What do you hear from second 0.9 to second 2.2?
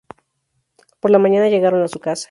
Por la mañana llegaron a su casa.